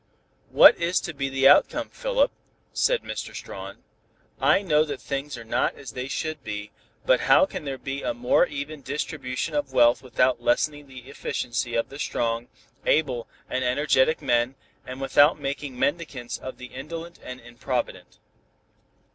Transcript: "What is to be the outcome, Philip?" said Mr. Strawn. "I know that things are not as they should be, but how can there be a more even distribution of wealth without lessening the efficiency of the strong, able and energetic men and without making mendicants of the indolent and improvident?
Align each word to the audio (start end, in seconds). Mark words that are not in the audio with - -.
"What 0.49 0.79
is 0.79 0.99
to 1.01 1.13
be 1.13 1.29
the 1.29 1.47
outcome, 1.47 1.89
Philip?" 1.89 2.31
said 2.73 3.03
Mr. 3.03 3.35
Strawn. 3.35 3.83
"I 4.39 4.63
know 4.63 4.83
that 4.83 4.99
things 4.99 5.37
are 5.37 5.43
not 5.43 5.75
as 5.75 5.91
they 5.91 6.07
should 6.07 6.43
be, 6.43 6.71
but 7.05 7.19
how 7.19 7.45
can 7.45 7.65
there 7.65 7.77
be 7.77 8.01
a 8.01 8.11
more 8.15 8.47
even 8.47 8.81
distribution 8.81 9.53
of 9.53 9.73
wealth 9.73 10.01
without 10.01 10.41
lessening 10.41 10.87
the 10.87 11.07
efficiency 11.07 11.75
of 11.75 11.89
the 11.89 11.99
strong, 11.99 12.47
able 12.83 13.27
and 13.47 13.63
energetic 13.63 14.23
men 14.23 14.55
and 14.87 14.99
without 15.01 15.39
making 15.39 15.77
mendicants 15.77 16.39
of 16.39 16.57
the 16.57 16.73
indolent 16.73 17.19
and 17.23 17.39
improvident? 17.39 18.17